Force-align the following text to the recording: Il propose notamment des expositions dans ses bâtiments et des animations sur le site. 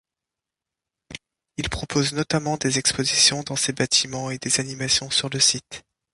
Il 1.57 1.69
propose 1.69 2.13
notamment 2.13 2.57
des 2.57 2.79
expositions 2.79 3.43
dans 3.43 3.55
ses 3.55 3.71
bâtiments 3.71 4.31
et 4.31 4.39
des 4.39 4.59
animations 4.59 5.11
sur 5.11 5.29
le 5.29 5.39
site. 5.39 5.83